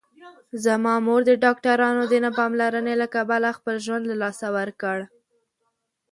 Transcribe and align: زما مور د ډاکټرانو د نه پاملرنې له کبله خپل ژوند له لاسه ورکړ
زما 0.63 0.93
مور 1.05 1.21
د 1.25 1.31
ډاکټرانو 1.43 2.03
د 2.11 2.13
نه 2.25 2.29
پاملرنې 2.37 2.93
له 3.01 3.07
کبله 3.15 3.49
خپل 3.57 3.75
ژوند 3.85 4.03
له 4.07 4.15
لاسه 4.23 4.47
ورکړ 4.57 4.97